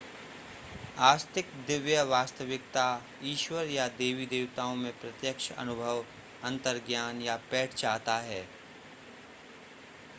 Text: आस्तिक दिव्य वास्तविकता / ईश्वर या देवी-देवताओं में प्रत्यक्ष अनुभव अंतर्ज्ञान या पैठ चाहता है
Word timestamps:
आस्तिक 0.99 1.49
दिव्य 1.67 2.03
वास्तविकता 2.03 2.85
/ 3.09 3.23
ईश्वर 3.23 3.65
या 3.65 3.87
देवी-देवताओं 3.97 4.75
में 4.75 4.91
प्रत्यक्ष 4.99 5.51
अनुभव 5.51 6.03
अंतर्ज्ञान 6.43 7.21
या 7.21 7.35
पैठ 7.51 7.73
चाहता 7.73 8.17
है 8.21 8.41